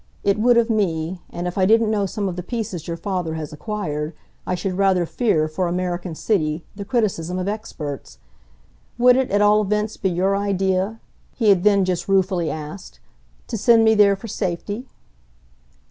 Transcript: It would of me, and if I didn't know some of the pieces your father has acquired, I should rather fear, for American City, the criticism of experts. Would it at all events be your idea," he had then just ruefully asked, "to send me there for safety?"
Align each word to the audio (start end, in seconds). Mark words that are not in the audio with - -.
It 0.23 0.39
would 0.39 0.57
of 0.57 0.67
me, 0.71 1.21
and 1.29 1.47
if 1.47 1.59
I 1.59 1.67
didn't 1.67 1.91
know 1.91 2.07
some 2.07 2.27
of 2.27 2.35
the 2.35 2.41
pieces 2.41 2.87
your 2.87 2.97
father 2.97 3.35
has 3.35 3.53
acquired, 3.53 4.15
I 4.47 4.55
should 4.55 4.73
rather 4.73 5.05
fear, 5.05 5.47
for 5.47 5.67
American 5.67 6.15
City, 6.15 6.65
the 6.75 6.83
criticism 6.85 7.37
of 7.37 7.47
experts. 7.47 8.17
Would 8.97 9.15
it 9.15 9.29
at 9.29 9.43
all 9.43 9.61
events 9.61 9.97
be 9.97 10.09
your 10.09 10.35
idea," 10.35 10.99
he 11.35 11.49
had 11.49 11.63
then 11.63 11.85
just 11.85 12.07
ruefully 12.07 12.49
asked, 12.49 12.99
"to 13.45 13.57
send 13.59 13.85
me 13.85 13.93
there 13.93 14.15
for 14.15 14.27
safety?" 14.27 14.87